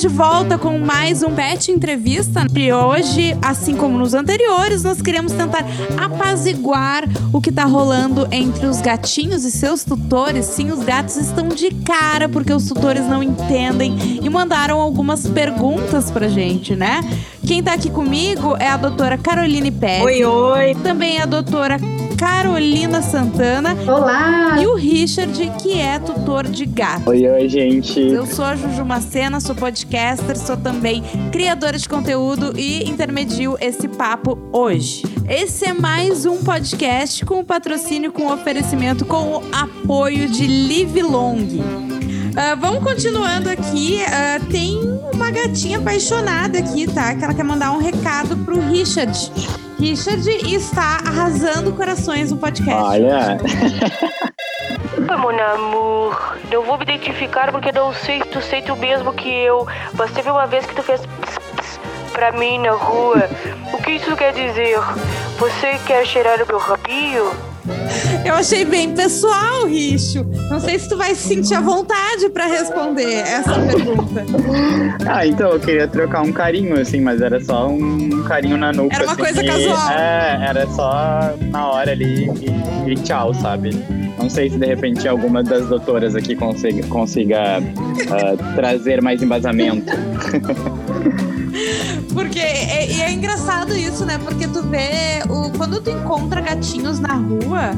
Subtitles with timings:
[0.00, 2.46] De volta com mais um Pet Entrevista.
[2.56, 5.62] E hoje, assim como nos anteriores, nós queremos tentar
[6.02, 10.46] apaziguar o que tá rolando entre os gatinhos e seus tutores.
[10.46, 16.10] Sim, os gatos estão de cara porque os tutores não entendem e mandaram algumas perguntas
[16.10, 17.02] pra gente, né?
[17.46, 20.02] Quem tá aqui comigo é a doutora Caroline Pérez.
[20.02, 20.74] Oi, oi.
[20.76, 21.76] Também a doutora
[22.20, 23.74] Carolina Santana.
[23.90, 24.60] Olá!
[24.60, 27.08] E o Richard, que é tutor de gato.
[27.08, 27.98] Oi, oi, gente.
[27.98, 31.02] Eu sou a Juju Macena, sou podcaster, sou também
[31.32, 35.02] criadora de conteúdo e intermedio esse papo hoje.
[35.26, 41.38] Esse é mais um podcast com patrocínio, com oferecimento, com o apoio de Live Long.
[41.38, 43.98] Uh, vamos continuando aqui.
[44.04, 44.78] Uh, tem
[45.10, 47.14] uma gatinha apaixonada aqui, tá?
[47.14, 49.32] Que ela quer mandar um recado pro Richard.
[49.80, 52.82] Richard está arrasando corações no podcast.
[52.82, 53.38] Olha.
[55.18, 59.28] Mon amour, não vou me identificar porque não sei se tu sente o mesmo que
[59.30, 59.66] eu.
[59.94, 61.80] Mas teve uma vez que tu fez ps, ps
[62.12, 63.26] pra mim na rua.
[63.72, 64.78] O que isso quer dizer?
[65.38, 67.49] Você quer cheirar o meu rabinho?
[68.24, 70.24] Eu achei bem pessoal, Richo.
[70.50, 74.24] Não sei se tu vai se sentir à vontade para responder essa pergunta.
[75.06, 78.96] Ah, então eu queria trocar um carinho, assim, mas era só um carinho na nuca.
[78.96, 79.90] Era uma assim, coisa e- casual.
[79.90, 82.28] É, era só na hora ali
[82.86, 83.70] e, e tchau, sabe?
[84.18, 87.62] Não sei se de repente alguma das doutoras aqui consiga, consiga
[88.10, 89.92] ah, trazer mais embasamento.
[92.12, 94.18] Porque é, e é engraçado isso, né?
[94.18, 97.72] Porque tu vê, o, quando tu encontra gatinhos na rua,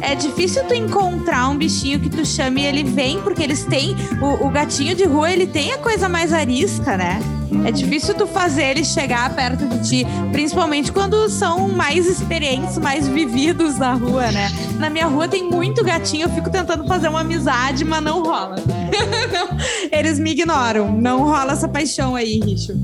[0.00, 3.96] é difícil tu encontrar um bichinho que tu chame e ele vem, porque eles têm.
[4.20, 7.20] O, o gatinho de rua, ele tem a coisa mais arisca, né?
[7.64, 13.06] É difícil tu fazer ele chegar perto de ti, principalmente quando são mais experientes, mais
[13.06, 14.50] vividos na rua, né?
[14.82, 18.56] Na minha rua tem muito gatinho, eu fico tentando fazer uma amizade, mas não rola.
[19.32, 19.56] Não,
[19.96, 20.90] eles me ignoram.
[21.00, 22.74] Não rola essa paixão aí, Richo.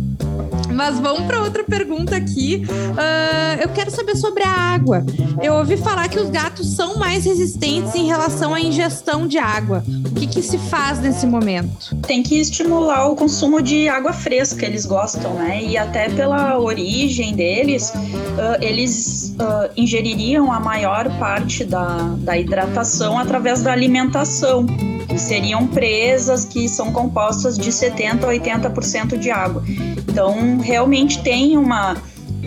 [0.73, 2.63] Mas vamos para outra pergunta aqui.
[2.97, 5.05] Ah, eu quero saber sobre a água.
[5.43, 9.83] Eu ouvi falar que os gatos são mais resistentes em relação à ingestão de água.
[10.19, 11.97] Que, que se faz nesse momento?
[12.07, 15.63] Tem que estimular o consumo de água fresca, eles gostam, né?
[15.63, 17.93] E até pela origem deles,
[18.39, 24.67] ah, eles ah, ingeririam a maior parte da, da hidratação através da alimentação.
[25.09, 29.63] Que seriam presas que são compostas de 70% a 80% de água.
[29.97, 31.97] Então, realmente tem uma.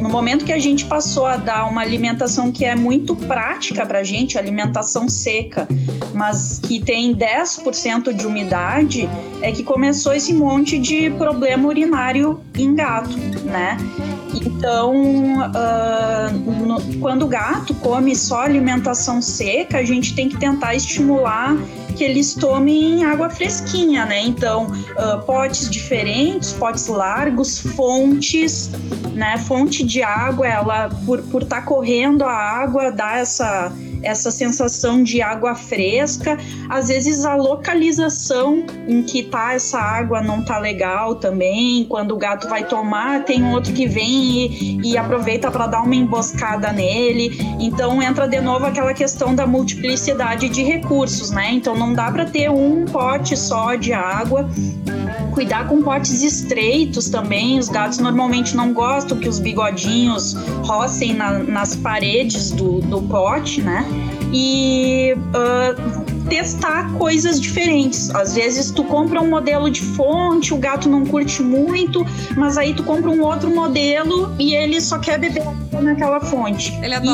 [0.02, 4.00] No momento que a gente passou a dar uma alimentação que é muito prática para
[4.00, 5.68] a gente, alimentação seca,
[6.14, 9.08] mas que tem 10% de umidade,
[9.42, 13.78] é que começou esse monte de problema urinário em gato, né?
[14.34, 14.94] Então,
[15.54, 21.56] ah, no- quando o gato come só alimentação seca, a gente tem que tentar estimular
[21.96, 24.24] que eles tomem água fresquinha, né?
[24.26, 24.68] Então,
[24.98, 28.72] ah, potes diferentes, potes largos, fontes,
[29.22, 29.38] né?
[29.38, 33.72] Fonte de água, ela por por estar correndo a água dá essa
[34.04, 36.36] essa sensação de água fresca.
[36.68, 41.86] Às vezes a localização em que tá essa água não tá legal também.
[41.86, 45.96] Quando o gato vai tomar, tem outro que vem e, e aproveita para dar uma
[45.96, 47.38] emboscada nele.
[47.60, 51.52] Então entra de novo aquela questão da multiplicidade de recursos, né?
[51.52, 54.50] Então não dá para ter um pote só de água.
[55.32, 57.58] Cuidar com potes estreitos também.
[57.58, 60.34] Os gatos normalmente não gostam que os bigodinhos
[60.64, 63.86] rocem na- nas paredes do, do pote, né?
[64.34, 65.76] E ah,
[66.30, 68.10] testar coisas diferentes.
[68.12, 72.06] Às vezes tu compra um modelo de fonte, o gato não curte muito,
[72.38, 75.44] mas aí tu compra um outro modelo e ele só quer beber
[75.82, 76.74] naquela fonte.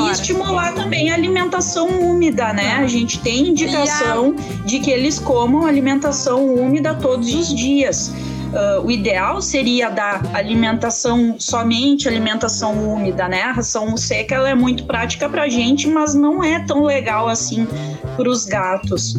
[0.10, 2.76] E estimular também a alimentação úmida, né?
[2.76, 4.36] A gente tem indicação
[4.66, 8.14] de que eles comam alimentação úmida todos os dias.
[8.58, 13.44] Ah, o ideal seria dar alimentação somente alimentação úmida, né?
[13.44, 17.68] A ração seca ela é muito prática pra gente, mas não é tão legal assim
[18.16, 19.16] para os gatos.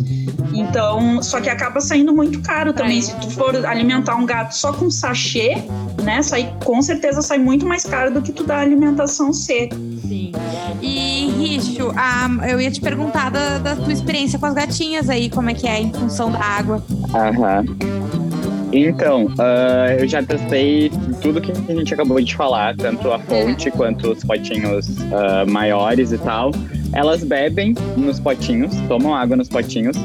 [0.52, 2.98] Então, só que acaba saindo muito caro também.
[2.98, 3.02] É.
[3.02, 5.62] Se tu for alimentar um gato só com sachê,
[6.02, 6.20] né?
[6.20, 9.76] Sai, com certeza sai muito mais caro do que tu dar alimentação seca.
[9.76, 10.32] Sim.
[10.82, 15.30] E, Richo, ah, eu ia te perguntar da, da tua experiência com as gatinhas aí,
[15.30, 16.82] como é que é em função da água.
[17.14, 18.07] Aham.
[18.72, 20.90] Então, ah, eu já testei
[21.22, 26.12] tudo que a gente acabou de falar, tanto a fonte quanto os potinhos ah, maiores
[26.12, 26.52] e tal.
[26.92, 29.96] Elas bebem nos potinhos, tomam água nos potinhos.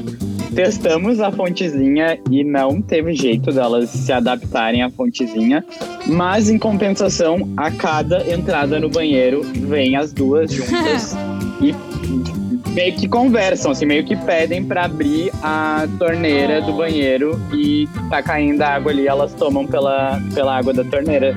[0.53, 5.65] Testamos a fontezinha e não teve jeito delas se adaptarem à fontezinha.
[6.05, 11.15] Mas, em compensação, a cada entrada no banheiro, vem as duas juntas
[11.71, 18.21] meio que conversam, assim, meio que pedem para abrir a torneira do banheiro e tá
[18.21, 21.35] caindo a água ali, elas tomam pela, pela água da torneira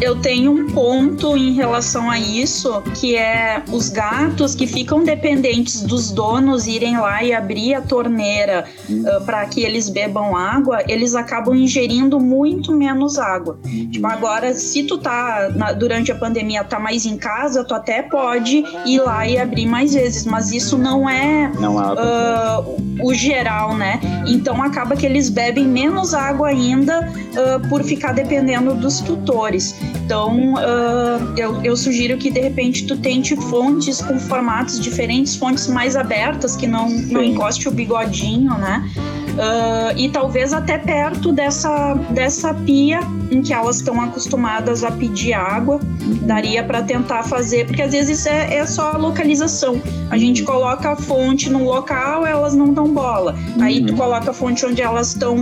[0.00, 5.82] eu tenho um ponto em relação a isso, que é os gatos que ficam dependentes
[5.82, 10.82] dos donos irem lá e abrir a torneira uh, ah, para que eles bebam água,
[10.88, 13.58] eles acabam ingerindo muito menos água.
[13.90, 18.02] Tipo, agora, se tu tá na, durante a pandemia tá mais em casa, tu até
[18.02, 23.76] pode ir lá e abrir mais vezes, mas isso não é, não uh, o geral,
[23.76, 24.00] né?
[24.26, 29.74] Então acaba que eles bebem menos água ainda uh, por ficar dependendo dos tutores.
[29.94, 35.68] Então, uh, eu, eu, sugiro que de repente tu tente fontes com formatos diferentes, fontes
[35.68, 38.90] mais abertas, que não, não encoste o bigodinho, né?
[39.30, 43.00] Uh, e talvez até perto dessa, dessa pia
[43.30, 45.78] em que elas estão acostumadas a pedir água,
[46.22, 49.80] daria para tentar fazer, porque às vezes é, é, só a localização.
[50.10, 53.36] A gente coloca a fonte no local, elas não dão bola.
[53.60, 53.98] Aí tu uhum.
[53.98, 55.36] coloca a fonte onde elas estão,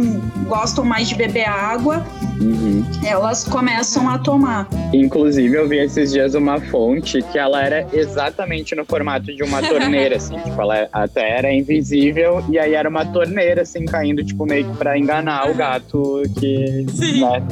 [0.47, 2.07] gostam mais de beber água,
[2.41, 2.85] uhum.
[3.05, 4.69] elas começam a tomar.
[4.93, 9.63] Inclusive, eu vi esses dias uma fonte que ela era exatamente no formato de uma
[9.63, 14.47] torneira, assim, tipo, ela até era invisível e aí era uma torneira, assim, caindo, tipo,
[14.47, 16.87] meio que pra enganar o gato que.
[16.93, 17.21] Sim.
[17.21, 17.43] Né?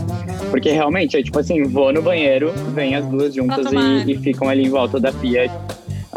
[0.51, 4.49] Porque realmente é tipo assim, vou no banheiro, vem as duas juntas e, e, ficam
[4.49, 5.51] ali em volta da pia.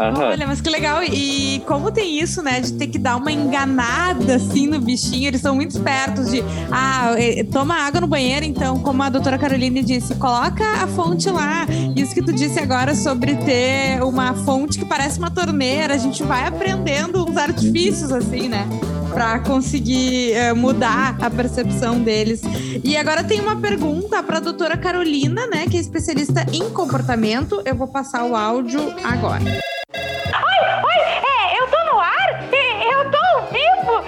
[0.00, 1.02] Olha, mas que legal.
[1.02, 2.60] E como tem isso, né?
[2.60, 5.28] De ter que dar uma enganada assim no bichinho.
[5.28, 6.42] Eles são muito espertos de
[6.72, 11.28] ah, é, toma água no banheiro, então, como a doutora Caroline disse, coloca a fonte
[11.28, 11.66] lá.
[11.94, 15.94] Isso que tu disse agora sobre ter uma fonte que parece uma torneira.
[15.94, 18.66] A gente vai aprendendo uns artifícios, assim, né?
[19.12, 22.42] para conseguir uh, mudar a percepção deles.
[22.84, 27.60] E agora tem uma pergunta para a doutora Carolina, né, que é especialista em comportamento.
[27.64, 29.69] Eu vou passar o áudio agora.
[29.94, 32.44] Oi, oi, é, eu tô no ar?
[32.52, 34.04] Eu tô ao vivo?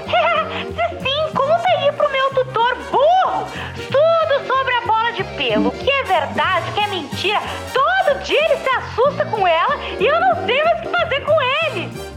[0.74, 5.68] Se sim, conta aí pro meu tutor burro tudo sobre a bola de pelo.
[5.68, 7.40] O que é verdade, o que é mentira.
[7.72, 11.20] Todo dia ele se assusta com ela e eu não sei mais o que fazer
[11.20, 12.12] com ele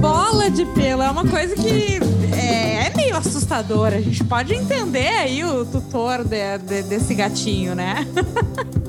[0.00, 2.00] bola de pelo é uma coisa que
[2.34, 3.96] é, é meio assustadora.
[3.96, 8.06] A gente pode entender aí o tutor de, de, desse gatinho, né?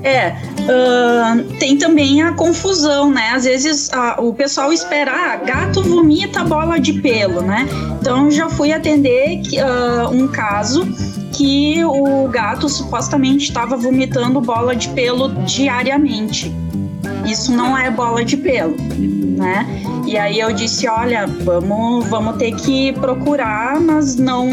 [0.00, 0.30] É,
[0.68, 3.30] uh, tem também a confusão, né?
[3.30, 7.66] Às vezes uh, o pessoal espera, ah, gato vomita bola de pelo, né?
[8.00, 10.86] Então já fui atender uh, um caso
[11.32, 16.52] que o gato supostamente estava vomitando bola de pelo diariamente.
[17.24, 18.76] Isso não é bola de pelo,
[19.38, 19.66] né?
[20.06, 24.48] E aí eu disse, olha, vamos, vamos ter que procurar, mas não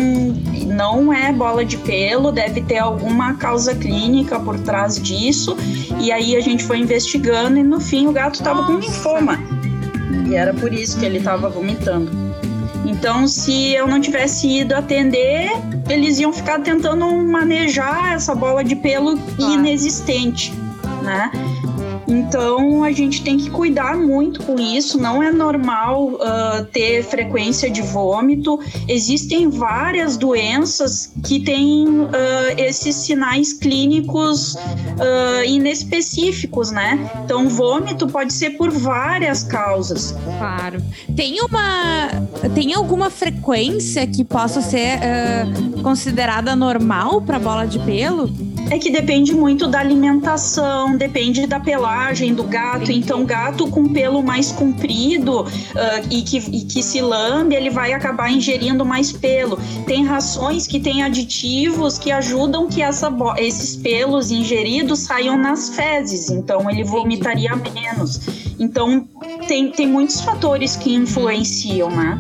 [0.66, 5.56] não é bola de pelo, deve ter alguma causa clínica por trás disso.
[6.00, 9.40] E aí a gente foi investigando e no fim o gato estava com linfoma.
[10.28, 12.12] E era por isso que ele estava vomitando.
[12.86, 15.50] Então, se eu não tivesse ido atender,
[15.90, 20.54] eles iam ficar tentando manejar essa bola de pelo inexistente,
[21.02, 21.32] né?
[22.08, 24.98] Então a gente tem que cuidar muito com isso.
[24.98, 28.60] Não é normal uh, ter frequência de vômito.
[28.88, 32.10] Existem várias doenças que têm uh,
[32.58, 37.10] esses sinais clínicos uh, inespecíficos, né?
[37.24, 40.16] Então, vômito pode ser por várias causas.
[40.38, 40.82] Claro.
[41.16, 42.10] Tem uma.
[42.54, 45.00] Tem alguma frequência que possa ser
[45.82, 48.30] considerada normal para bola de pelo?
[48.70, 52.92] É que depende muito da alimentação, depende da pelagem do gato.
[52.92, 55.48] Então, gato com pelo mais comprido uh,
[56.10, 59.58] e, que, e que se lambe, ele vai acabar ingerindo mais pelo.
[59.86, 66.30] Tem rações que têm aditivos que ajudam que essa, esses pelos ingeridos saiam nas fezes.
[66.30, 68.22] Então, ele vomitaria menos.
[68.60, 69.08] Então,
[69.48, 72.18] tem, tem muitos fatores que influenciam, né?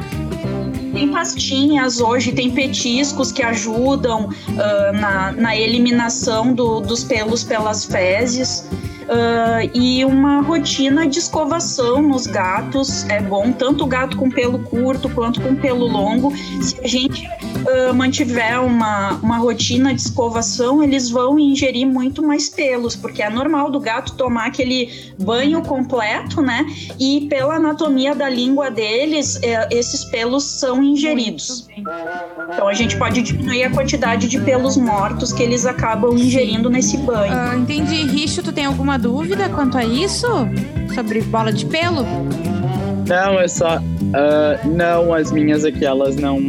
[0.95, 7.83] Tem pastinhas hoje, tem petiscos que ajudam uh, na, na eliminação do, dos pelos pelas
[7.83, 8.65] fezes.
[9.05, 14.57] Uh, e uma rotina de escovação nos gatos é bom, tanto o gato com pelo
[14.59, 16.33] curto quanto com pelo longo.
[16.61, 22.49] Se a gente uh, mantiver uma, uma rotina de escovação, eles vão ingerir muito mais
[22.49, 26.65] pelos, porque é normal do gato tomar aquele banho completo, né?
[26.99, 31.67] E pela anatomia da língua deles, é, esses pelos são ingeridos.
[32.49, 36.97] Então a gente pode diminuir a quantidade de pelos mortos que eles acabam ingerindo nesse
[36.97, 37.33] banho.
[37.33, 38.03] Uh, entendi.
[38.05, 40.27] Richo, tu tem alguma dúvida quanto a isso?
[40.93, 42.05] Sobre bola de pelo?
[43.07, 43.77] Não, é só.
[43.77, 46.39] Uh, não, as minhas aqui, elas não.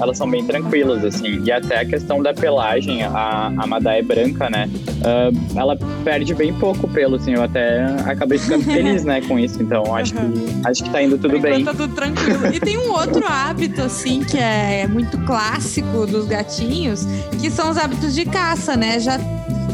[0.00, 1.42] Elas são bem tranquilas, assim.
[1.44, 4.68] E até a questão da pelagem, a, a Madá é branca, né?
[4.98, 7.34] Uh, ela perde bem pouco pelo, assim.
[7.34, 9.62] Eu até acabei ficando feliz, né, com isso.
[9.62, 10.32] Então, acho, uhum.
[10.32, 11.64] que, acho que tá indo tudo bem.
[11.64, 12.52] Tá tudo tranquilo.
[12.52, 17.06] E tem um outro hábito, assim, que é muito clássico dos gatinhos,
[17.40, 18.98] que são os hábitos de caça, né?
[18.98, 19.18] Já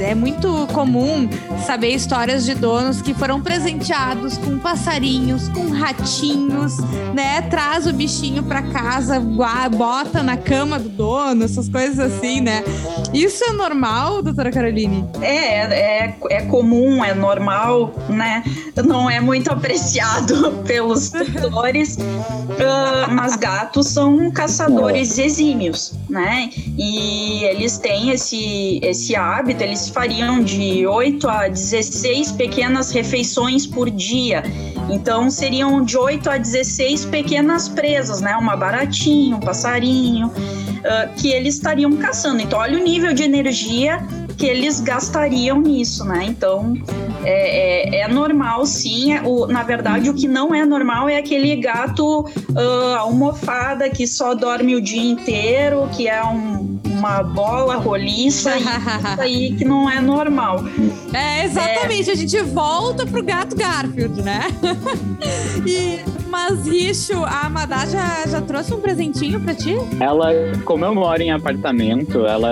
[0.01, 1.29] é muito comum
[1.67, 6.79] saber histórias de donos que foram presenteados com passarinhos, com ratinhos,
[7.15, 7.43] né?
[7.43, 12.65] Traz o bichinho para casa, bota na cama do dono, essas coisas assim, né?
[13.13, 15.05] Isso é normal, doutora Caroline?
[15.21, 18.43] É, é, é comum, é normal, né?
[18.85, 26.51] Não é muito apreciado pelos tutores, uh, mas gatos são caçadores exímios, né?
[26.79, 33.91] E eles têm esse, esse hábito, eles fariam de 8 a 16 pequenas refeições por
[33.91, 34.43] dia.
[34.89, 38.37] Então seriam de 8 a 16 pequenas presas, né?
[38.37, 42.41] Uma baratinha, um passarinho, uh, que eles estariam caçando.
[42.41, 44.01] Então olha o nível de energia
[44.37, 46.25] que eles gastariam nisso, né?
[46.25, 46.75] Então
[47.23, 49.13] é, é, é normal, sim.
[49.13, 54.07] É, o, na verdade, o que não é normal é aquele gato uh, almofada que
[54.07, 59.89] só dorme o dia inteiro, que é um, uma bola roliça, isso aí que não
[59.89, 60.65] é normal.
[61.13, 62.11] É, exatamente.
[62.11, 62.13] É...
[62.13, 64.41] A gente volta pro gato Garfield, né?
[65.67, 69.75] e, mas, Richo, a Amadá já, já trouxe um presentinho pra ti?
[69.99, 70.31] Ela,
[70.65, 72.51] como eu moro em apartamento, ela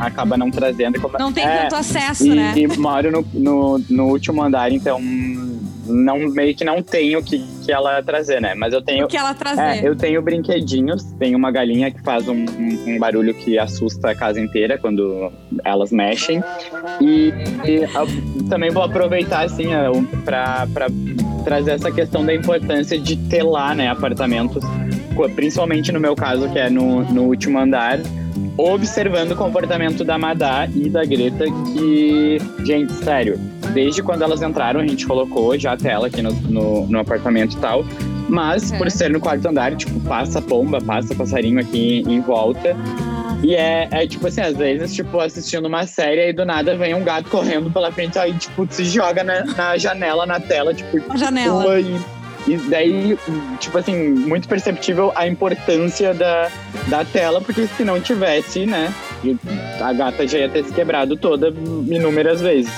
[0.00, 1.00] acaba não trazendo.
[1.00, 1.18] Como...
[1.18, 2.52] Não tem é, tanto acesso, e, né?
[2.56, 5.00] E moro no, no, no último andar, então
[5.90, 8.54] não meio que não tenho o que, que ela trazer, né?
[8.54, 9.04] Mas eu tenho.
[9.04, 9.84] O que ela trazer?
[9.84, 11.02] É, eu tenho brinquedinhos.
[11.18, 15.32] Tem uma galinha que faz um, um, um, barulho que assusta a casa inteira quando
[15.64, 16.42] elas mexem.
[17.00, 17.32] E,
[17.64, 19.68] e também vou aproveitar, assim,
[20.24, 20.66] para
[21.44, 24.62] trazer essa questão da importância de ter lá, né, apartamentos,
[25.34, 27.98] principalmente no meu caso, que é no, no último andar
[28.56, 33.38] observando o comportamento da Madá e da Greta, que, gente, sério,
[33.72, 37.56] desde quando elas entraram, a gente colocou já a tela aqui no, no, no apartamento
[37.56, 37.84] e tal.
[38.28, 42.76] Mas, por ser no quarto andar, tipo, passa pomba, passa passarinho aqui em volta.
[43.42, 46.94] E é, é tipo assim, às vezes, tipo, assistindo uma série e do nada vem
[46.94, 51.16] um gato correndo pela frente, aí, tipo, se joga na, na janela, na tela, tipo,
[51.16, 51.80] janela.
[51.80, 52.19] E
[52.50, 53.18] e daí,
[53.58, 56.50] tipo assim, muito perceptível a importância da,
[56.88, 58.92] da tela, porque se não tivesse, né,
[59.80, 62.72] a gata já ia ter se quebrado toda inúmeras vezes.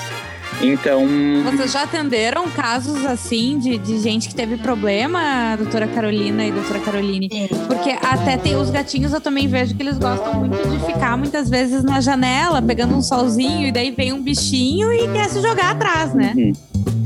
[0.61, 1.05] Então.
[1.45, 6.79] Vocês já atenderam casos assim de, de gente que teve problema, doutora Carolina e doutora
[6.79, 7.29] Caroline?
[7.67, 11.49] Porque até tem os gatinhos, eu também vejo que eles gostam muito de ficar muitas
[11.49, 15.71] vezes na janela, pegando um solzinho, e daí vem um bichinho e quer se jogar
[15.71, 16.33] atrás, né?
[16.35, 16.53] Uhum.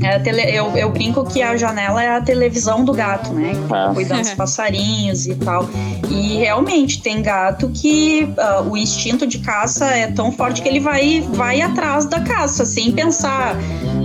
[0.00, 3.52] É tele, eu, eu brinco que a janela é a televisão do gato, né?
[3.70, 3.90] Ah.
[3.94, 5.68] Cuidando dos passarinhos e tal.
[6.10, 10.80] E realmente tem gato que uh, o instinto de caça é tão forte que ele
[10.80, 13.56] vai, vai atrás da caça, sem pensar,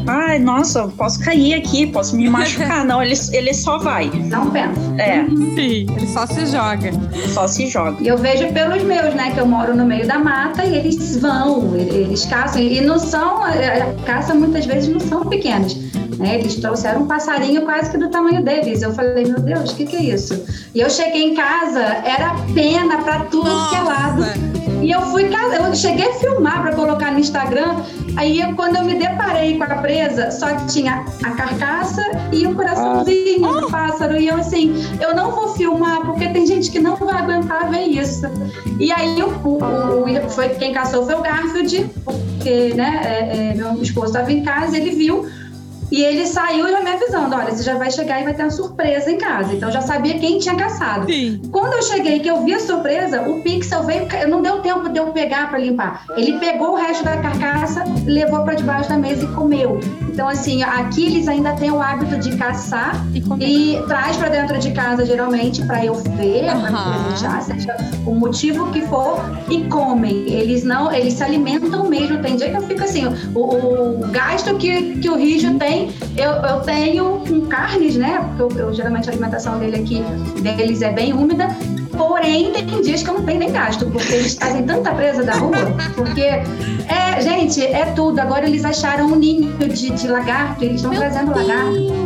[0.07, 2.83] ai, nossa, posso cair aqui, posso me machucar.
[2.85, 4.09] Não, ele, ele só vai.
[4.09, 4.79] Não pensa.
[4.97, 5.25] É.
[5.25, 6.91] Sim, ele só se joga.
[7.33, 8.01] Só se joga.
[8.01, 9.31] E eu vejo pelos meus, né?
[9.31, 12.62] Que eu moro no meio da mata e eles vão, eles caçam.
[12.62, 13.51] E não são, a
[14.05, 15.82] caça muitas vezes não são pequenos.
[16.24, 16.39] Né?
[16.39, 18.82] Eles trouxeram um passarinho quase que do tamanho deles.
[18.82, 20.42] Eu falei, meu Deus, o que, que é isso?
[20.74, 23.70] E eu cheguei em casa, era pena para tudo Nossa.
[23.70, 24.24] que é lado.
[24.82, 27.75] E eu fui, eu cheguei a filmar para colocar no Instagram.
[28.15, 32.01] Aí quando eu me deparei com a presa, só tinha a carcaça
[32.32, 33.60] e o coraçãozinho ah.
[33.60, 34.15] do pássaro.
[34.15, 37.84] E eu assim, eu não vou filmar porque tem gente que não vai aguentar ver
[37.84, 38.25] isso.
[38.80, 43.82] E aí o, o, foi quem caçou foi o Garfield, porque né, é, é, meu
[43.82, 45.25] esposo estava em casa, ele viu
[45.93, 48.50] e ele saiu já me avisando: olha, você já vai chegar e vai ter uma
[48.50, 49.53] surpresa em casa.
[49.53, 51.05] Então já sabia quem tinha caçado.
[51.05, 51.39] Sim.
[51.51, 54.97] Quando eu cheguei, que eu vi a surpresa, o pixel veio, não deu tempo de
[54.97, 56.03] eu pegar para limpar.
[56.17, 59.79] Ele pegou o resto da carcaça, levou para debaixo da mesa e comeu.
[60.13, 64.60] Então, assim, aqui eles ainda têm o hábito de caçar e, e traz para dentro
[64.60, 66.62] de casa, geralmente, para eu ver, uhum.
[66.62, 70.32] para presentear, seja o motivo que for, e comem.
[70.32, 72.20] Eles não, eles se alimentam mesmo.
[72.20, 76.32] Tem dia que eu fico assim, o, o gasto que, que o Rijo tem eu,
[76.32, 78.20] eu tenho com carnes, né?
[78.38, 80.03] Porque eu, eu, geralmente a alimentação dele aqui,
[80.41, 81.48] deles é bem úmida.
[81.95, 85.33] Porém, tem dias que eu não tenho nem gasto, porque eles trazem tanta presa da
[85.33, 85.53] rua.
[85.95, 88.19] Porque, é, gente, é tudo.
[88.19, 91.47] Agora eles acharam um ninho de, de lagarto, eles estão trazendo Deus.
[91.47, 92.03] lagarto.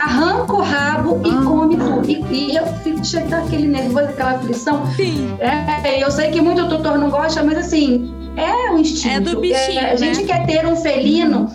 [0.00, 1.42] Arranca o rabo e ah.
[1.44, 2.10] come tudo.
[2.10, 4.86] E, e eu fico chegando aquele nervoso, aquela aflição.
[4.94, 5.36] Sim.
[5.40, 9.14] É, eu sei que muito tutor não gosta, mas assim, é um instinto.
[9.14, 9.80] É do bichinho.
[9.80, 10.26] É, a gente né?
[10.26, 11.50] quer ter um felino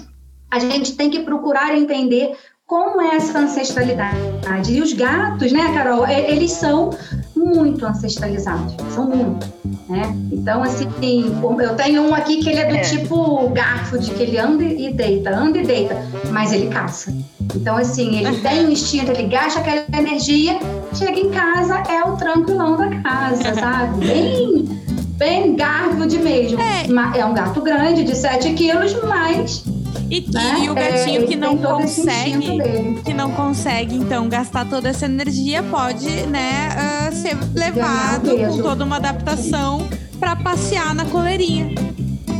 [0.53, 2.35] a gente tem que procurar entender
[2.67, 4.71] como é essa ancestralidade.
[4.71, 6.91] E os gatos, né, Carol, eles são
[7.35, 9.47] muito ancestralizados, são muito,
[9.89, 10.15] né?
[10.31, 10.87] Então, assim,
[11.61, 12.81] eu tenho um aqui que ele é do é.
[12.81, 15.97] tipo garfo, de que ele anda e deita, anda e deita,
[16.31, 17.13] mas ele caça.
[17.55, 20.57] Então, assim, ele tem um instinto, ele gasta aquela energia,
[20.93, 24.05] chega em casa, é o tranquilão da casa, sabe?
[24.05, 24.65] Bem,
[25.17, 25.55] bem
[26.07, 26.59] de mesmo.
[26.59, 27.19] É.
[27.19, 29.63] é um gato grande, de 7 quilos, mas
[30.09, 30.61] e, né?
[30.63, 32.57] e o gatinho é, que não consegue,
[33.03, 36.69] que não consegue, então, gastar toda essa energia, pode, né,
[37.09, 39.87] uh, ser levado com toda uma adaptação
[40.19, 41.71] para passear na coleirinha.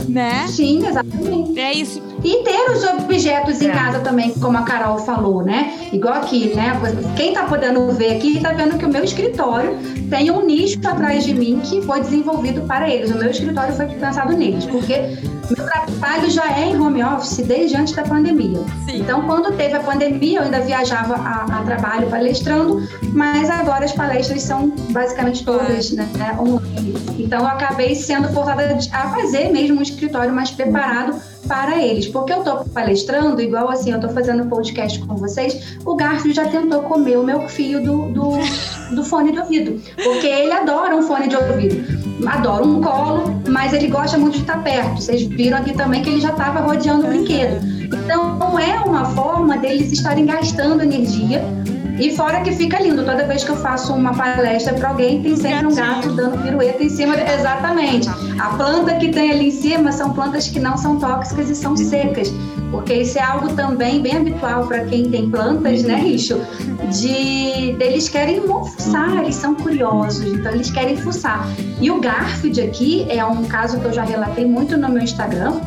[0.08, 0.46] Né?
[0.48, 1.60] Sim, exatamente.
[1.60, 2.13] É isso.
[2.24, 3.72] E ter os objetos em é.
[3.72, 5.90] casa também, como a Carol falou, né?
[5.92, 6.80] Igual aqui, né?
[7.18, 9.78] Quem tá podendo ver aqui, tá vendo que o meu escritório
[10.10, 13.12] tem um nicho atrás de mim que foi desenvolvido para eles.
[13.12, 15.18] O meu escritório foi pensado neles, porque
[15.56, 18.60] meu trabalho já é em home office desde antes da pandemia.
[18.86, 19.02] Sim.
[19.02, 23.92] Então, quando teve a pandemia, eu ainda viajava a, a, trabalho palestrando, mas agora as
[23.92, 26.08] palestras são basicamente todas né,
[26.40, 26.94] online.
[27.20, 32.08] Então, eu acabei sendo forçada a fazer mesmo um escritório mais preparado para eles.
[32.08, 36.48] Porque eu estou palestrando, igual assim, eu estou fazendo podcast com vocês, o Garfield já
[36.48, 38.32] tentou comer o meu fio do, do,
[38.96, 39.82] do fone de ouvido.
[39.96, 42.04] Porque ele adora um fone de ouvido.
[42.28, 45.02] Adora um colo, mas ele gosta muito de estar perto.
[45.02, 47.66] Vocês viram aqui também que ele já estava rodeando o brinquedo.
[47.84, 51.44] Então, é uma forma deles estarem gastando energia
[52.00, 55.36] e fora que fica lindo, toda vez que eu faço uma palestra para alguém, tem
[55.36, 57.16] sempre um gato dando pirueta em cima.
[57.16, 58.10] Exatamente.
[58.40, 61.78] A planta que tem ali em cima são plantas que não são tóxicas e são
[61.78, 62.34] secas.
[62.72, 66.42] Porque isso é algo também bem habitual para quem tem plantas, né, Richo?
[66.92, 71.48] De eles querem fuçar, eles são curiosos, então eles querem fuçar.
[71.80, 75.62] E o Garfield aqui é um caso que eu já relatei muito no meu Instagram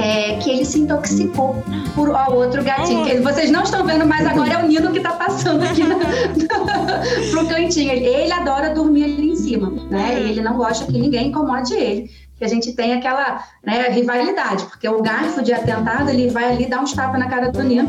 [0.00, 1.62] é, que ele se intoxicou
[1.94, 3.04] por ao outro gatinho.
[3.04, 5.96] Que vocês não estão vendo, mas agora é o Nino que está passando aqui na,
[7.30, 7.92] pro cantinho.
[7.92, 10.20] Ele adora dormir ali em cima, né?
[10.20, 14.88] Ele não gosta que ninguém incomode ele que a gente tem aquela né, rivalidade, porque
[14.88, 17.88] o garfo de atentado ele vai ali dar uns tapas na cara do Nino,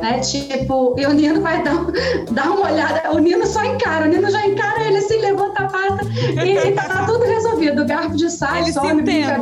[0.00, 0.20] né?
[0.20, 1.74] Tipo, e o Nino vai dar,
[2.32, 5.68] dar uma olhada, o Nino só encara, o Nino já encara ele assim, levanta a
[5.68, 6.00] pata
[6.44, 7.82] e, tá tudo resolvido.
[7.82, 9.38] O garfo de sai, eles some, brinca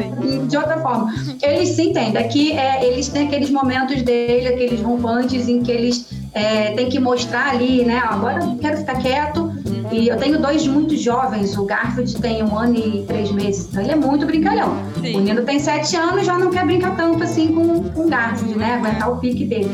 [0.48, 1.14] de outra forma.
[1.40, 2.22] Eles se entendem.
[2.22, 6.98] Aqui é, eles têm aqueles momentos dele, aqueles rompantes em que eles é, têm que
[6.98, 8.02] mostrar ali, né?
[8.04, 9.47] Agora eu quero ficar quieto
[9.90, 13.82] e eu tenho dois muito jovens, o Garfield tem um ano e três meses, então
[13.82, 14.76] ele é muito brincalhão.
[15.00, 15.16] Sim.
[15.16, 18.58] O Nino tem sete anos, já não quer brincar tanto assim com, com o Garfield,
[18.58, 18.74] né?
[18.74, 19.70] Aguentar o pique dele.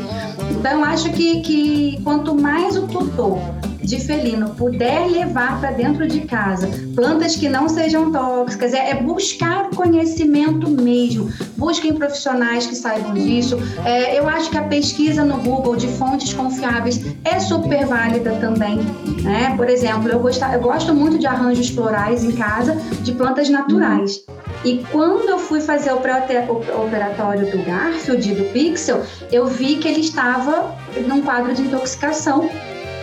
[0.51, 3.39] Então, eu acho que, que quanto mais o tutor
[3.85, 8.95] de felino puder levar para dentro de casa plantas que não sejam tóxicas, é, é,
[8.95, 11.29] buscar conhecimento mesmo.
[11.55, 13.57] Busquem profissionais que saibam disso.
[13.85, 18.77] É, eu acho que a pesquisa no Google de fontes confiáveis é super válida também.
[19.21, 19.53] Né?
[19.55, 24.23] Por exemplo, eu, gosto, eu gosto muito de arranjos florais em casa de plantas naturais.
[24.63, 29.99] E quando eu fui fazer o operatório do Garfield, do Pixel, eu vi que ele
[29.99, 30.75] estava
[31.07, 32.49] num quadro de intoxicação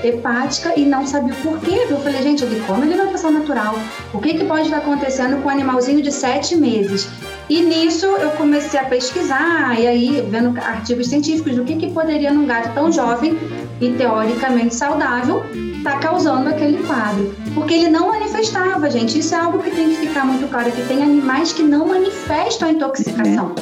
[0.03, 1.87] hepática e não sabia o porquê.
[1.89, 3.79] Eu falei, gente, ele vai passar natural?
[4.13, 7.09] O que, que pode estar acontecendo com um animalzinho de sete meses?
[7.49, 12.33] E nisso eu comecei a pesquisar, e aí vendo artigos científicos do que, que poderia
[12.33, 13.37] num gato tão jovem
[13.81, 15.45] e teoricamente saudável
[15.77, 17.35] estar tá causando aquele quadro.
[17.55, 19.19] Porque ele não manifestava, gente.
[19.19, 22.69] Isso é algo que tem que ficar muito claro, que tem animais que não manifestam
[22.69, 23.55] a intoxicação.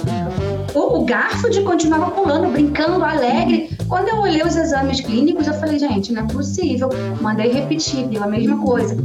[0.75, 3.71] O, o Garfield continuava pulando, brincando, alegre.
[3.89, 6.89] Quando eu olhei os exames clínicos, eu falei, gente, não é possível.
[7.21, 8.97] Mandei repetir, viu a mesma coisa.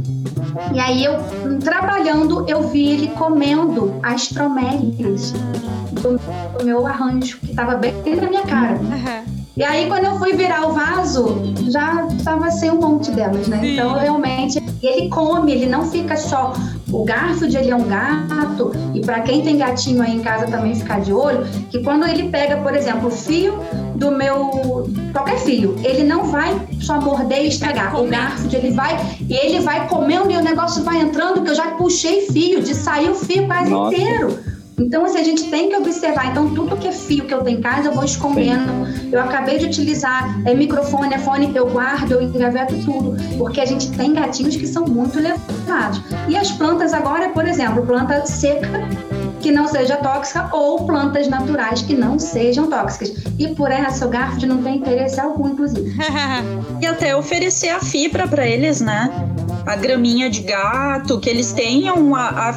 [0.72, 1.14] E aí eu,
[1.60, 5.32] trabalhando, eu vi ele comendo as tromélias
[5.92, 6.18] do,
[6.58, 8.74] do meu arranjo, que estava bem na minha cara.
[8.74, 9.35] Uhum.
[9.56, 11.40] E aí, quando eu fui virar o vaso,
[11.70, 13.58] já estava sem um monte delas, né?
[13.60, 13.72] Sim.
[13.72, 16.52] Então, realmente, ele come, ele não fica só.
[16.92, 20.74] O Garfield, ele é um gato, e para quem tem gatinho aí em casa também
[20.74, 23.58] ficar de olho, que quando ele pega, por exemplo, o fio
[23.94, 24.90] do meu.
[25.10, 27.98] qualquer fio, ele não vai só morder e estragar.
[27.98, 28.94] O Garfield, ele vai
[29.26, 32.74] e ele vai comendo e o negócio vai entrando, que eu já puxei fio, de
[32.74, 33.96] sair o fio quase Nossa.
[33.96, 34.55] inteiro.
[34.78, 36.30] Então, assim, a gente tem que observar.
[36.30, 38.86] Então, tudo que é fio que eu tenho em casa, eu vou escondendo.
[39.10, 43.16] Eu acabei de utilizar é, microfone, é fone, eu guardo, eu engaveto tudo.
[43.38, 46.02] Porque a gente tem gatinhos que são muito levados.
[46.28, 48.86] E as plantas agora, por exemplo, planta seca
[49.40, 53.12] que não seja tóxica ou plantas naturais que não sejam tóxicas.
[53.38, 55.94] E por essa, o Garfield não tem interesse algum, inclusive.
[56.82, 59.10] e até oferecer a fibra para eles, né?
[59.66, 62.54] A graminha de gato, que eles tenham uma,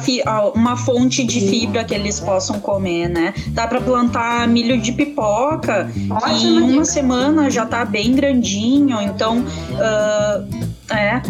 [0.54, 3.34] uma fonte de fibra que eles possam comer, né?
[3.48, 9.00] Dá para plantar milho de pipoca, Ótimo, que em uma semana já tá bem grandinho,
[9.00, 11.20] então uh, é.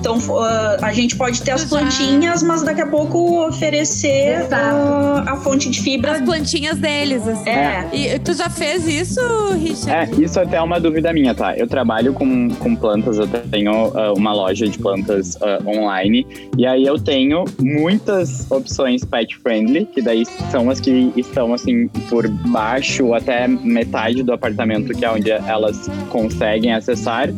[0.00, 5.36] Então uh, a gente pode ter as plantinhas, mas daqui a pouco oferecer uh, a
[5.36, 6.12] fonte de fibra.
[6.12, 7.50] As plantinhas deles, assim.
[7.50, 7.88] É.
[7.92, 9.20] E tu já fez isso,
[9.52, 9.90] Richard?
[9.90, 11.54] É, isso até é uma dúvida minha, tá?
[11.54, 15.36] Eu trabalho com, com plantas, eu tenho uh, uma loja de plantas
[15.66, 21.52] online, e aí eu tenho muitas opções pet friendly, que daí são as que estão
[21.52, 27.28] assim por baixo até metade do apartamento, que é onde elas conseguem acessar,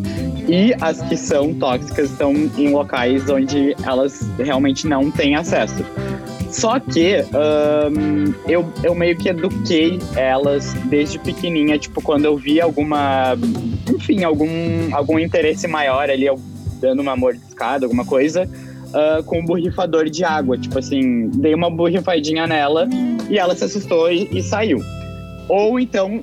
[0.49, 5.85] e as que são tóxicas estão em locais onde elas realmente não têm acesso.
[6.51, 12.61] Só que um, eu, eu meio que eduquei elas desde pequenininha, tipo, quando eu vi
[12.61, 13.35] alguma,
[13.89, 14.49] enfim, algum,
[14.93, 16.27] algum interesse maior ali,
[16.79, 18.47] dando uma mordiscada, alguma coisa,
[18.89, 20.59] uh, com um borrifador de água.
[20.59, 22.87] Tipo assim, dei uma borrifadinha nela
[23.31, 24.79] e ela se assustou e, e saiu.
[25.49, 26.23] Ou então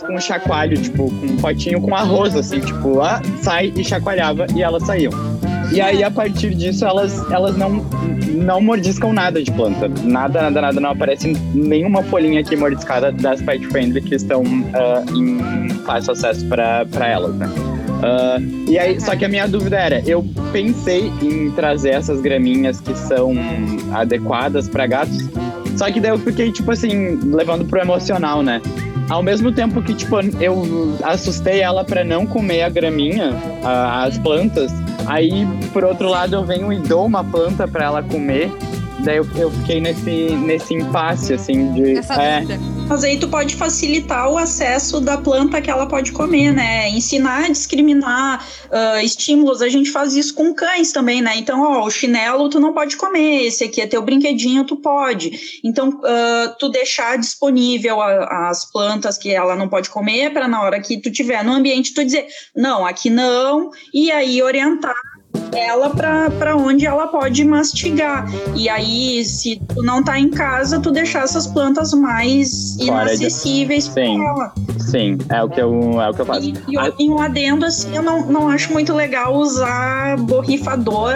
[0.00, 4.46] com um chacoalho, tipo, com um potinho com arroz, assim, tipo, lá, sai e chacoalhava
[4.54, 5.12] e elas saíam.
[5.72, 7.70] E aí, a partir disso, elas, elas não,
[8.34, 9.88] não mordiscam nada de planta.
[10.02, 10.80] Nada, nada, nada.
[10.80, 16.44] Não aparece nenhuma folhinha aqui mordiscada das pet friendly que estão uh, em fácil acesso
[16.46, 17.46] para elas, né?
[17.46, 22.80] Uh, e aí, só que a minha dúvida era, eu pensei em trazer essas graminhas
[22.80, 23.34] que são
[23.92, 25.28] adequadas para gatos,
[25.76, 28.60] só que daí eu fiquei, tipo assim, levando pro emocional, né?
[29.10, 33.32] Ao mesmo tempo que, tipo, eu assustei ela para não comer a graminha,
[33.64, 34.70] a, as plantas,
[35.04, 38.52] aí, por outro lado, eu venho e dou uma planta para ela comer.
[39.04, 41.96] Daí eu, eu, fiquei nesse, nesse impasse, assim, de.
[41.96, 42.44] Essa é,
[42.90, 46.88] mas aí tu pode facilitar o acesso da planta que ela pode comer, né?
[46.88, 49.62] Ensinar a discriminar uh, estímulos.
[49.62, 51.36] A gente faz isso com cães também, né?
[51.36, 55.60] Então, ó, o chinelo tu não pode comer, esse aqui é teu brinquedinho, tu pode.
[55.62, 60.60] Então, uh, tu deixar disponível a, as plantas que ela não pode comer para na
[60.60, 62.26] hora que tu tiver no ambiente tu dizer,
[62.56, 64.96] não, aqui não, e aí orientar
[65.54, 68.26] ela para onde ela pode mastigar.
[68.54, 73.92] E aí, se tu não tá em casa, tu deixar essas plantas mais inacessíveis de...
[73.92, 74.24] Sim.
[74.24, 74.52] ela.
[74.78, 76.40] Sim, é o que eu, é o que eu faço.
[76.48, 76.92] E, e, ah.
[76.98, 81.14] e um adendo, assim, eu não, não acho muito legal usar borrifador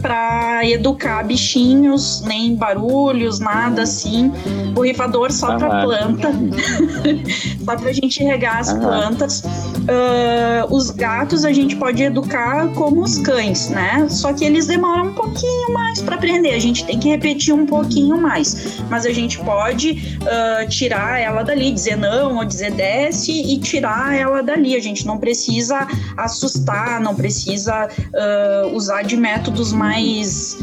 [0.00, 4.32] para educar bichinhos, nem barulhos, nada assim.
[4.72, 5.58] Borrifador só uhum.
[5.58, 6.28] para planta.
[7.64, 8.80] só pra gente regar as uhum.
[8.80, 9.40] plantas.
[9.40, 14.06] Uh, os gatos a gente pode educar como os cães, né?
[14.08, 16.54] Só que eles demoram um pouquinho mais para aprender.
[16.54, 18.80] A gente tem que repetir um pouquinho mais.
[18.90, 24.14] Mas a gente pode uh, tirar ela dali, dizer não ou dizer desce e tirar
[24.14, 24.74] ela dali.
[24.74, 30.56] A gente não precisa assustar, não precisa uh, usar de métodos mais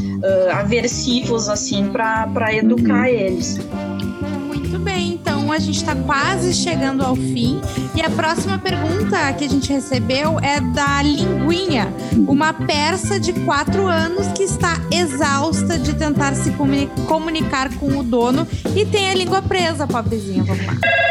[0.52, 3.04] aversivos assim para educar uhum.
[3.04, 3.58] eles.
[5.54, 7.60] A gente está quase chegando ao fim.
[7.94, 11.94] E a próxima pergunta que a gente recebeu é da Linguinha,
[12.26, 16.52] uma persa de 4 anos que está exausta de tentar se
[17.06, 20.42] comunicar com o dono e tem a língua presa, pobrezinha.
[20.42, 21.03] Vamos lá.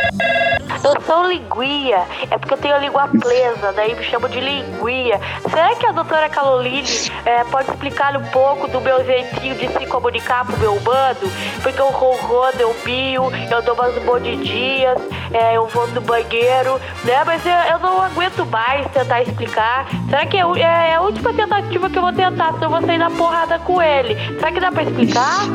[0.83, 5.17] Eu sou linguia, é porque eu tenho a língua presa, daí me chamo de linguia.
[5.49, 9.85] Será que a doutora Caloline é, pode explicar um pouco do meu jeitinho de se
[9.85, 11.19] comunicar pro meu humano?
[11.61, 17.23] Porque eu ronrono, eu bio, eu dou umas mordidinhas, é, eu vou no banheiro, né?
[17.25, 19.87] Mas eu, eu, não aguento mais tentar explicar.
[20.09, 22.97] Será que é, é a última tentativa que eu vou tentar, senão eu vou sair
[22.97, 24.15] na porrada com ele?
[24.37, 25.45] Será que dá pra explicar?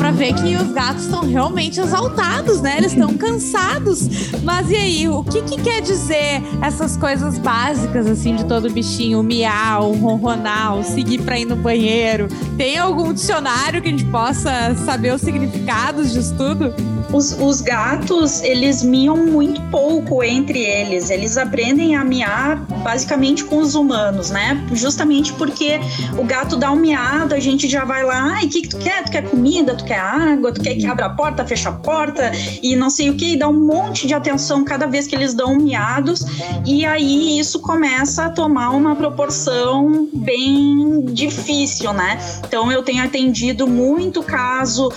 [0.00, 2.78] Pra ver que os gatos estão realmente exaltados, né?
[2.78, 4.30] Eles estão cansados.
[4.42, 9.20] Mas e aí, o que, que quer dizer essas coisas básicas, assim, de todo bichinho?
[9.20, 12.28] O miau, o ronronar, o seguir pra ir no banheiro.
[12.56, 16.74] Tem algum dicionário que a gente possa saber os significados disso tudo?
[17.12, 21.10] Os, os gatos, eles miam muito pouco entre eles.
[21.10, 24.64] Eles aprendem a miar basicamente com os humanos, né?
[24.72, 25.80] Justamente porque
[26.16, 28.78] o gato dá um miado, a gente já vai lá, ai, o que, que tu
[28.78, 29.04] quer?
[29.04, 29.74] Tu quer comida?
[29.74, 30.52] Tu quer água?
[30.52, 32.30] Tu quer que abra a porta, fecha a porta?
[32.62, 35.34] E não sei o que, e dá um monte de atenção cada vez que eles
[35.34, 36.24] dão miados.
[36.64, 42.18] E aí isso começa a tomar uma proporção bem difícil, né?
[42.46, 44.92] Então eu tenho atendido muito caso uh,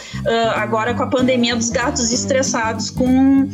[0.56, 3.48] agora com a pandemia dos gatos estressados com,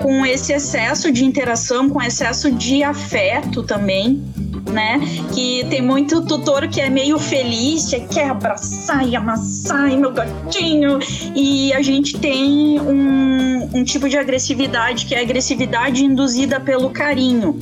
[0.00, 4.22] com esse excesso de interação, com excesso de afeto também.
[4.70, 5.00] Né?
[5.32, 10.98] Que tem muito tutor que é meio feliz, quer abraçar e amassar e meu gatinho.
[11.34, 16.90] E a gente tem um, um tipo de agressividade que é a agressividade induzida pelo
[16.90, 17.58] carinho.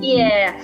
[0.00, 0.56] E é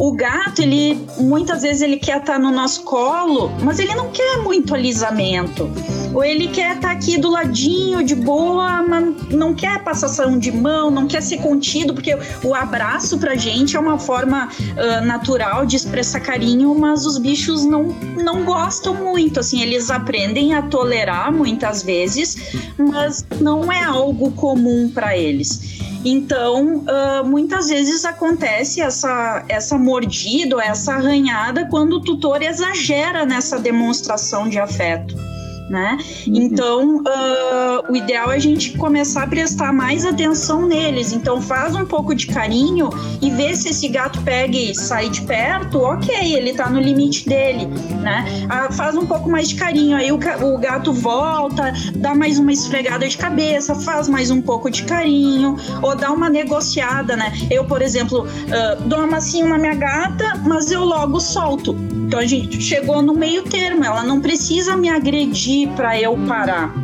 [0.00, 4.38] o gato, ele muitas vezes ele quer estar no nosso colo, mas ele não quer
[4.38, 5.70] muito alisamento.
[6.12, 10.90] Ou ele quer estar aqui do ladinho, de boa, mas não quer passação de mão,
[10.90, 15.76] não quer ser contido, porque o abraço pra gente é uma forma uh, natural de
[15.76, 17.84] expressar carinho, mas os bichos não,
[18.22, 19.38] não gostam muito.
[19.38, 22.36] Assim, eles aprendem a tolerar muitas vezes,
[22.76, 25.80] mas não é algo comum para eles.
[26.04, 33.60] Então, uh, muitas vezes acontece essa, essa mordida, essa arranhada, quando o tutor exagera nessa
[33.60, 35.29] demonstração de afeto
[35.70, 35.96] né?
[36.26, 36.34] Uhum.
[36.34, 41.12] Então, uh, o ideal é a gente começar a prestar mais atenção neles.
[41.12, 42.90] Então, faz um pouco de carinho
[43.22, 47.28] e vê se esse gato pega e sai de perto, ok, ele tá no limite
[47.28, 47.66] dele,
[48.02, 48.24] né?
[48.46, 52.52] Uh, faz um pouco mais de carinho, aí o, o, gato volta, dá mais uma
[52.52, 57.32] esfregada de cabeça, faz mais um pouco de carinho, ou dá uma negociada, né?
[57.48, 61.76] Eu, por exemplo, uh, dou uma massinha na minha gata, mas eu logo solto.
[62.10, 66.74] Então a gente chegou no meio termo, ela não precisa me agredir para eu parar,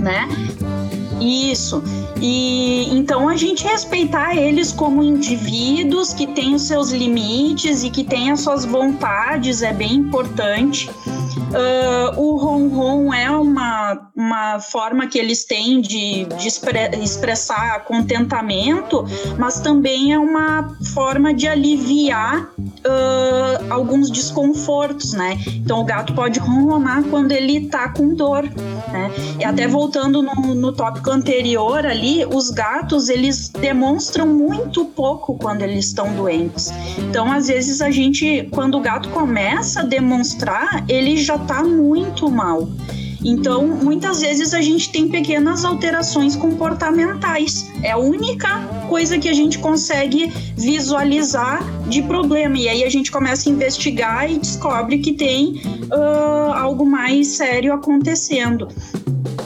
[0.00, 0.28] né?
[1.20, 1.80] Isso.
[2.20, 8.02] E então a gente respeitar eles como indivíduos que têm os seus limites e que
[8.02, 10.90] têm as suas vontades é bem importante.
[10.90, 16.48] Uh, o ronron é uma, uma forma que eles têm de, de
[17.00, 19.04] expressar contentamento,
[19.38, 25.38] mas também é uma forma de aliviar uh, alguns desconfortos, né?
[25.46, 29.10] Então o gato pode ronronar quando ele tá com dor, né?
[29.38, 35.62] E até voltando no, no tópico anterior ali, os gatos eles demonstram muito pouco quando
[35.62, 36.72] eles estão doentes.
[36.98, 42.30] Então às vezes a gente, quando o gato começa a demonstrar, ele já tá muito
[42.30, 42.68] mal.
[43.24, 47.68] Então, muitas vezes a gente tem pequenas alterações comportamentais.
[47.82, 52.56] É a única coisa que a gente consegue visualizar de problema.
[52.58, 55.60] E aí a gente começa a investigar e descobre que tem
[55.92, 58.68] uh, algo mais sério acontecendo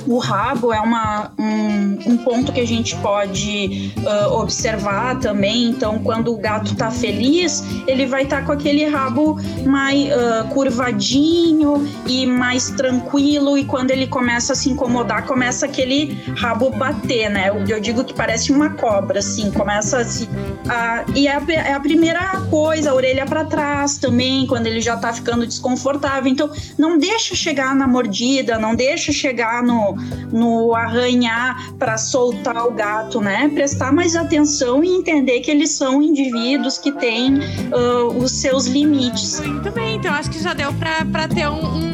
[0.06, 5.70] o rabo é uma, um, um ponto que a gente pode uh, observar também.
[5.70, 10.48] Então, quando o gato tá feliz, ele vai estar tá com aquele rabo mais uh,
[10.52, 13.56] curvadinho e mais tranquilo.
[13.56, 17.50] E quando ele começa a se incomodar, começa aquele rabo bater, né?
[17.68, 20.28] Eu digo que parece uma cobra, assim, começa a se.
[20.68, 24.80] A, e é a, é a primeira coisa, a orelha para trás também, quando ele
[24.80, 26.30] já tá ficando desconfortável.
[26.30, 29.91] Então, não deixa chegar na mordida, não deixa chegar no,
[30.32, 33.50] no, arranhar para soltar o gato, né?
[33.54, 39.40] Prestar mais atenção e entender que eles são indivíduos que têm uh, os seus limites.
[39.40, 41.92] Muito bem, então acho que já deu para ter um,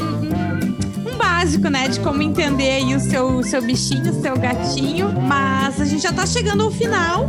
[1.11, 5.13] um básico, né, de como entender aí o seu, seu bichinho, o seu gatinho.
[5.27, 7.29] Mas a gente já tá chegando ao final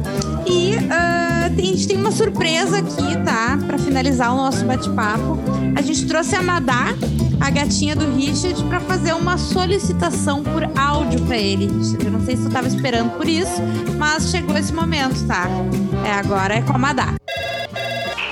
[0.49, 3.57] e uh, a gente tem uma surpresa aqui, tá?
[3.67, 5.37] Para finalizar o nosso bate-papo.
[5.75, 6.95] A gente trouxe a Madá,
[7.39, 12.03] a gatinha do Richard, para fazer uma solicitação por áudio para ele, Richard.
[12.03, 13.61] Eu não sei se tu tava esperando por isso,
[13.97, 15.47] mas chegou esse momento, tá?
[16.05, 17.13] É, agora é com a Madá.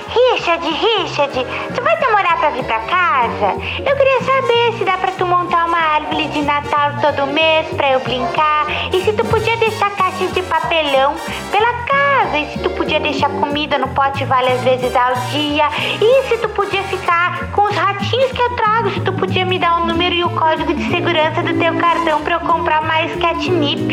[0.10, 3.54] Richard, Richard, tu vai demorar pra vir pra casa?
[3.78, 7.92] Eu queria saber se dá pra tu montar uma árvore de Natal todo mês pra
[7.92, 11.16] eu brincar e se tu podia deixar caixas de papelão
[11.52, 15.66] pela casa e se tu podia deixar comida no pote várias vezes ao dia
[16.02, 19.60] e se tu podia ficar com os ratinhos que eu trago, se tu podia me
[19.60, 23.16] dar o número e o código de segurança do teu cartão pra eu comprar mais
[23.18, 23.88] catnip.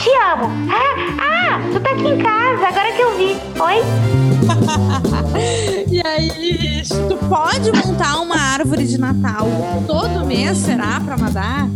[0.00, 0.50] Te amo.
[0.68, 3.36] Ah, ah tu tá aqui em casa, agora que eu vi.
[3.60, 3.82] Oi?
[5.90, 9.46] e aí, tu pode montar uma árvore de Natal
[9.86, 11.68] todo mês, será, pra Madá?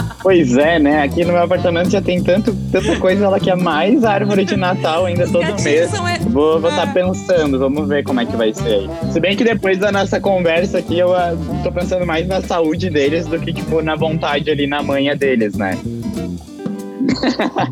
[0.22, 1.02] Pois é, né?
[1.02, 5.06] Aqui no meu apartamento já tem tanto, tanta coisa, ela quer mais árvore de Natal
[5.06, 5.90] ainda todo mês.
[6.28, 8.90] Vou estar tá pensando, vamos ver como é que vai ser aí.
[9.12, 12.90] Se bem que depois da nossa conversa aqui, eu uh, tô pensando mais na saúde
[12.90, 15.78] deles do que, tipo, na vontade ali, na manha deles, né?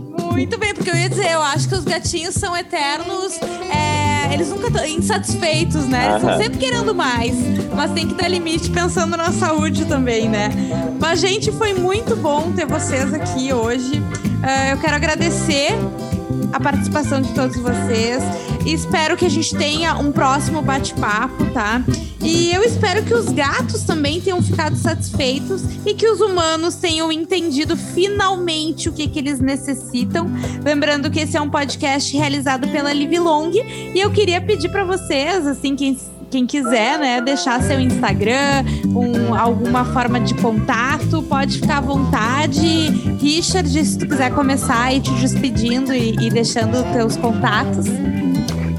[0.34, 3.38] Muito bem, porque eu ia dizer, eu acho que os gatinhos são eternos.
[3.72, 6.06] É, eles nunca estão insatisfeitos, né?
[6.06, 7.36] Eles estão sempre querendo mais.
[7.72, 10.50] Mas tem que dar limite pensando na saúde também, né?
[11.00, 14.00] Mas, gente, foi muito bom ter vocês aqui hoje.
[14.00, 15.72] Uh, eu quero agradecer
[16.54, 18.22] a participação de todos vocês.
[18.64, 21.82] Espero que a gente tenha um próximo bate-papo, tá?
[22.22, 27.10] E eu espero que os gatos também tenham ficado satisfeitos e que os humanos tenham
[27.10, 30.30] entendido finalmente o que, que eles necessitam.
[30.64, 34.84] Lembrando que esse é um podcast realizado pela Live Long e eu queria pedir para
[34.84, 35.98] vocês, assim, quem
[36.34, 42.66] quem quiser, né, deixar seu Instagram, um, alguma forma de contato, pode ficar à vontade.
[43.20, 47.86] Richard, se tu quiser começar e te despedindo e, e deixando teus contatos.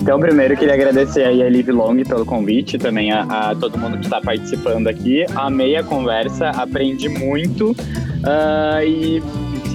[0.01, 3.99] Então, primeiro, queria agradecer aí a Liv Long pelo convite, também a, a todo mundo
[3.99, 5.25] que está participando aqui.
[5.33, 7.71] Amei a conversa, aprendi muito.
[7.71, 9.23] Uh, e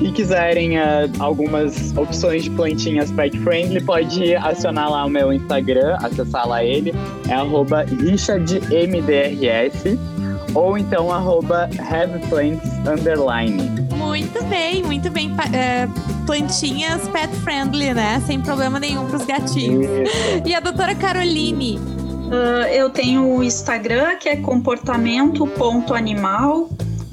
[0.01, 5.99] se quiserem uh, algumas opções de plantinhas pet friendly, pode acionar lá o meu Instagram,
[6.01, 6.95] acessar lá ele,
[7.29, 9.99] é arroba richardmdrs
[10.55, 13.69] ou então arroba haveplants underline.
[13.95, 15.31] Muito bem, muito bem.
[15.53, 15.87] É,
[16.25, 18.23] plantinhas pet friendly, né?
[18.27, 19.87] Sem problema nenhum para os gatinhos.
[20.47, 21.79] E a doutora Caroline?
[21.79, 26.71] Uh, eu tenho o Instagram, que é comportamento.animal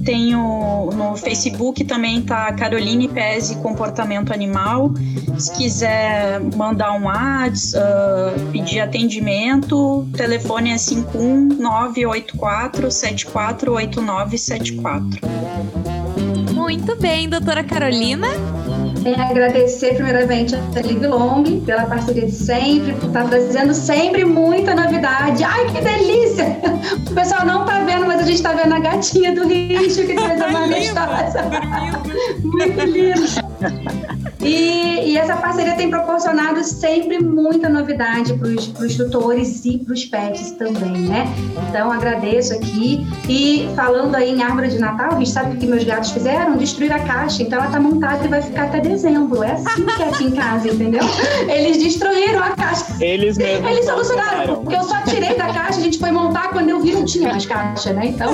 [0.07, 4.93] tenho no Facebook também tá Caroline Pese Comportamento Animal.
[5.37, 15.19] Se quiser mandar um WhatsApp, uh, pedir atendimento, o telefone é 51984 748974.
[16.53, 18.29] Muito bem, doutora Carolina.
[19.03, 24.25] Quero agradecer primeiramente a Liv Long pela parceria de sempre, por estar tá trazendo sempre
[24.25, 25.43] muita novidade.
[25.43, 26.59] Ai, que delícia!
[27.09, 30.15] O pessoal não tá vendo, mas a gente tá vendo a gatinha do Richo, que
[30.15, 31.43] coisa mais gostosa.
[32.43, 33.46] Muito lindo.
[34.39, 40.05] E, e, essa parceria tem proporcionado sempre muita novidade para os tutores e para os
[40.05, 41.25] pets também, né?
[41.67, 43.05] Então agradeço aqui.
[43.27, 46.55] E falando aí em árvore de Natal, a gente sabe o que meus gatos fizeram?
[46.55, 47.43] Destruir a caixa.
[47.43, 49.43] Então ela está montada e vai ficar até dezembro.
[49.43, 51.03] É assim que é aqui em casa, entendeu?
[51.49, 52.85] Eles destruíram a caixa.
[53.03, 53.71] Eles mesmos.
[53.71, 56.91] Eles solucionaram, porque eu só tirei da caixa, a gente foi montar quando eu vi
[56.91, 58.07] não tinha mais caixa, né?
[58.07, 58.31] Então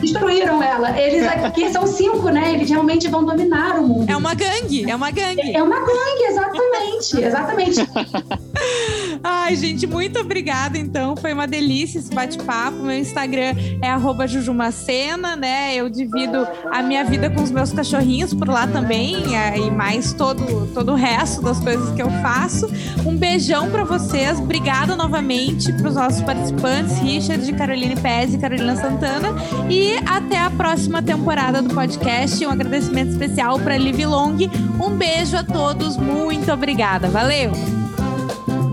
[0.00, 0.98] destruíram ela.
[0.98, 2.52] Eles aqui são cinco, né?
[2.54, 4.10] Eles realmente vão dominar o mundo.
[4.10, 5.56] É uma gangue, é uma gangue.
[5.56, 7.80] É uma gangue, exatamente, exatamente.
[9.24, 11.16] Ai, gente, muito obrigada, então.
[11.16, 12.78] Foi uma delícia esse bate-papo.
[12.78, 15.74] Meu Instagram é jujumacena, né?
[15.74, 20.12] Eu divido a minha vida com os meus cachorrinhos por lá também, é, e mais
[20.12, 22.68] todo, todo o resto das coisas que eu faço.
[23.06, 24.38] Um beijão para vocês.
[24.38, 29.28] Obrigada novamente para os nossos participantes, Richard, Caroline Pérez e Carolina Santana.
[29.68, 32.44] E até a próxima temporada do podcast.
[32.44, 34.36] Um agradecimento especial para Liv Long.
[34.84, 37.08] Um beijo a todos, muito obrigada.
[37.08, 37.81] Valeu!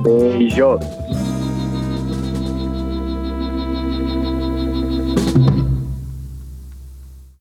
[0.03, 0.79] Beijo!